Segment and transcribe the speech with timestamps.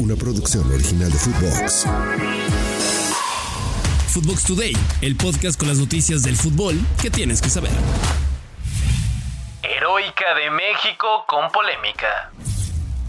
[0.00, 1.86] una producción original de Footbox.
[4.08, 7.70] Footbox Today, el podcast con las noticias del fútbol que tienes que saber.
[9.62, 12.32] Heroica de México con polémica.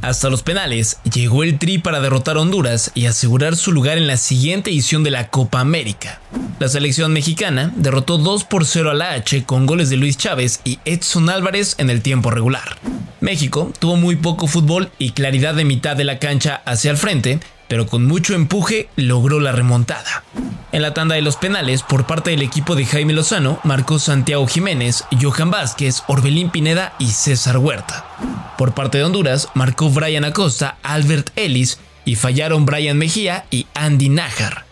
[0.01, 4.07] Hasta los penales llegó el Tri para derrotar a Honduras y asegurar su lugar en
[4.07, 6.19] la siguiente edición de la Copa América.
[6.59, 10.59] La selección mexicana derrotó 2 por 0 a la H con goles de Luis Chávez
[10.65, 12.77] y Edson Álvarez en el tiempo regular.
[13.21, 17.39] México tuvo muy poco fútbol y claridad de mitad de la cancha hacia el frente,
[17.67, 20.23] pero con mucho empuje logró la remontada.
[20.71, 24.47] En la tanda de los penales, por parte del equipo de Jaime Lozano, marcó Santiago
[24.47, 28.05] Jiménez, Johan Vázquez, Orbelín Pineda y César Huerta.
[28.57, 34.09] Por parte de Honduras, marcó Brian Acosta, Albert Ellis y fallaron Brian Mejía y Andy
[34.09, 34.65] Najar.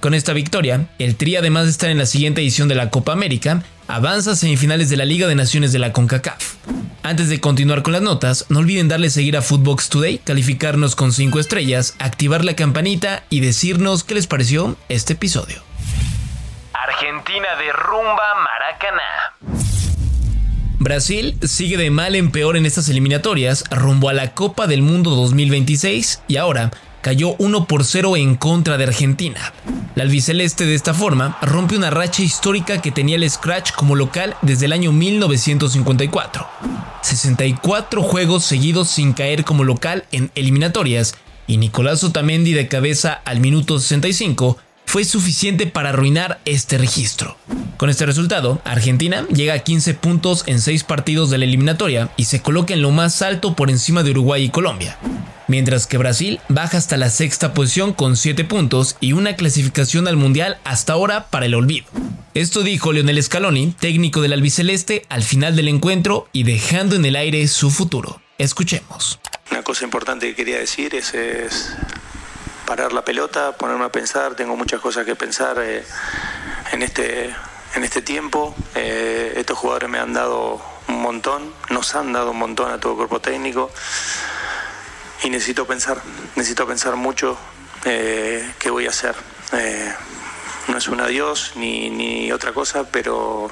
[0.00, 3.12] Con esta victoria, el Tri además de estar en la siguiente edición de la Copa
[3.12, 6.56] América, avanza a semifinales de la Liga de Naciones de la CONCACAF.
[7.04, 11.12] Antes de continuar con las notas, no olviden darle seguir a Footbox Today, calificarnos con
[11.12, 15.62] 5 estrellas, activar la campanita y decirnos qué les pareció este episodio.
[16.72, 19.02] Argentina derrumba Maracaná.
[20.78, 25.10] Brasil sigue de mal en peor en estas eliminatorias rumbo a la Copa del Mundo
[25.10, 29.52] 2026 y ahora cayó 1 por 0 en contra de Argentina.
[29.96, 34.36] La albiceleste de esta forma rompe una racha histórica que tenía el Scratch como local
[34.40, 36.46] desde el año 1954.
[37.02, 41.14] 64 juegos seguidos sin caer como local en eliminatorias
[41.46, 47.36] y Nicolás Otamendi de cabeza al minuto 65 fue suficiente para arruinar este registro.
[47.76, 52.26] Con este resultado, Argentina llega a 15 puntos en 6 partidos de la eliminatoria y
[52.26, 54.98] se coloca en lo más alto por encima de Uruguay y Colombia.
[55.48, 60.16] Mientras que Brasil baja hasta la sexta posición con 7 puntos y una clasificación al
[60.16, 61.86] Mundial hasta ahora para el olvido.
[62.34, 67.14] Esto dijo Leonel Scaloni, técnico del albiceleste, al final del encuentro y dejando en el
[67.14, 68.22] aire su futuro.
[68.38, 69.20] Escuchemos.
[69.50, 71.12] Una cosa importante que quería decir es,
[72.64, 75.84] parar la pelota, ponerme a pensar, tengo muchas cosas que pensar eh,
[76.72, 77.34] en, este,
[77.74, 78.54] en este tiempo.
[78.76, 82.92] Eh, estos jugadores me han dado un montón, nos han dado un montón a todo
[82.92, 83.70] el cuerpo técnico
[85.22, 86.00] y necesito pensar,
[86.34, 87.36] necesito pensar mucho
[87.84, 89.14] eh, qué voy a hacer.
[90.68, 93.50] No es un adiós ni, ni otra cosa, pero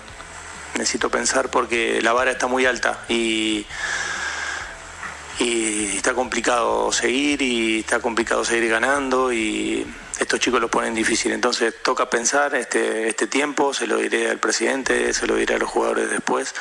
[0.74, 3.66] necesito pensar porque la vara está muy alta y
[5.40, 9.86] y está complicado seguir y está complicado seguir ganando y
[10.18, 11.32] estos chicos lo ponen difícil.
[11.32, 15.58] Entonces toca pensar este, este tiempo, se lo diré al presidente, se lo diré a
[15.58, 16.54] los jugadores después,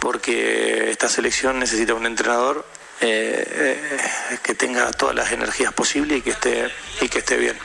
[0.00, 2.66] porque esta selección necesita un entrenador
[3.00, 6.68] eh, eh, que tenga todas las energías posibles y que esté,
[7.00, 7.56] y que esté bien.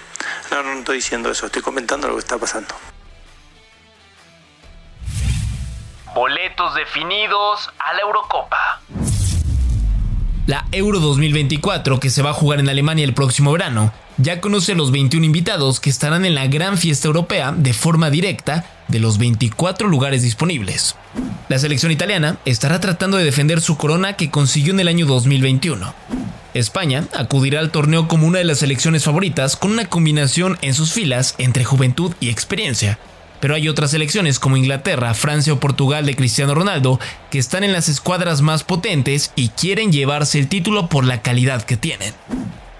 [0.52, 2.76] No, no estoy diciendo eso, estoy comentando lo que está pasando.
[6.14, 8.82] Boletos definidos a la Eurocopa.
[10.46, 14.74] La Euro 2024, que se va a jugar en Alemania el próximo verano, ya conoce
[14.74, 19.00] a los 21 invitados que estarán en la gran fiesta europea de forma directa de
[19.00, 20.96] los 24 lugares disponibles.
[21.50, 25.94] La selección italiana estará tratando de defender su corona que consiguió en el año 2021.
[26.54, 30.94] España acudirá al torneo como una de las selecciones favoritas con una combinación en sus
[30.94, 33.00] filas entre juventud y experiencia,
[33.40, 37.00] pero hay otras selecciones como Inglaterra, Francia o Portugal de Cristiano Ronaldo
[37.30, 41.64] que están en las escuadras más potentes y quieren llevarse el título por la calidad
[41.64, 42.14] que tienen.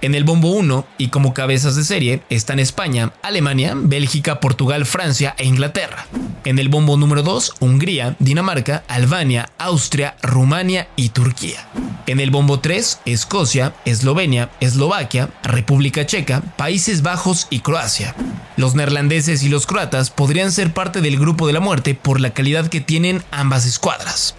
[0.02, 5.34] En el bombo 1 y como cabezas de serie están España, Alemania, Bélgica, Portugal, Francia
[5.38, 6.08] e Inglaterra.
[6.46, 11.70] En el bombo número 2, Hungría, Dinamarca, Albania, Austria, Rumania y Turquía.
[12.06, 18.14] En el bombo 3, Escocia, Eslovenia, Eslovaquia, República Checa, Países Bajos y Croacia.
[18.58, 22.34] Los neerlandeses y los croatas podrían ser parte del grupo de la muerte por la
[22.34, 24.36] calidad que tienen ambas escuadras.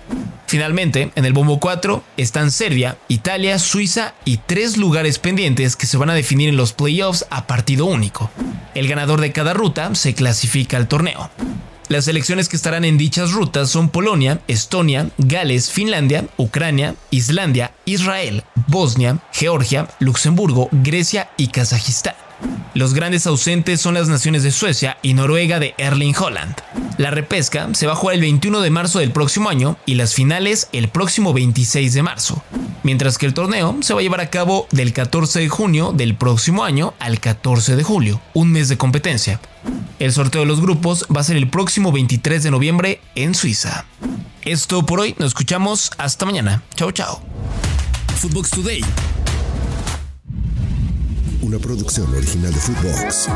[0.47, 5.97] Finalmente, en el bombo 4 están Serbia, Italia, Suiza y tres lugares pendientes que se
[5.97, 8.31] van a definir en los playoffs a partido único.
[8.75, 11.31] El ganador de cada ruta se clasifica al torneo.
[11.89, 18.43] Las selecciones que estarán en dichas rutas son Polonia, Estonia, Gales, Finlandia, Ucrania, Islandia, Israel,
[18.69, 22.15] Bosnia, Georgia, Luxemburgo, Grecia y Kazajistán.
[22.73, 26.57] Los grandes ausentes son las naciones de Suecia y Noruega de Erling Holland.
[26.97, 30.15] La repesca se va a jugar el 21 de marzo del próximo año y las
[30.15, 32.43] finales el próximo 26 de marzo,
[32.83, 36.17] mientras que el torneo se va a llevar a cabo del 14 de junio del
[36.17, 39.41] próximo año al 14 de julio, un mes de competencia.
[39.99, 43.85] El sorteo de los grupos va a ser el próximo 23 de noviembre en Suiza.
[44.43, 46.63] Esto por hoy, nos escuchamos hasta mañana.
[46.75, 47.23] Chao, chao.
[48.17, 48.85] Footbox Today.
[51.41, 53.29] Una producción original de Footbox.